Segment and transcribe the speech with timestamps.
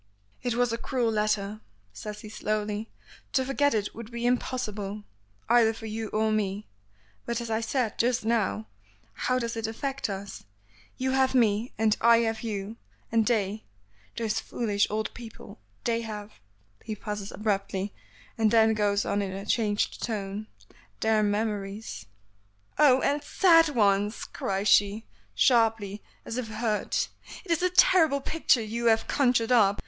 [0.41, 1.61] "It was a cruel letter,"
[1.93, 2.89] says he slowly;
[3.33, 5.03] "to forget it would be impossible,
[5.47, 6.65] either for you or me.
[7.27, 8.65] But, as I said just now,
[9.13, 10.43] how does it affect us?
[10.97, 12.77] You have me, and I have you;
[13.11, 13.63] and they,
[14.17, 16.31] those foolish old people, they have"
[16.83, 17.93] He pauses abruptly,
[18.39, 20.47] and then goes on in a changed tone,
[21.01, 22.07] "their memories."
[22.79, 23.01] "Oh!
[23.01, 25.05] and sad ones!" cries she,
[25.35, 27.09] sharply, as if hurt.
[27.45, 29.79] "It is a terrible picture you have conjured up.